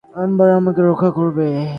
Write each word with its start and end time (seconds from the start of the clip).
Ember 0.21 0.49
আমাকে 0.59 0.81
রক্ষা 0.81 1.09
করবে। 1.17 1.45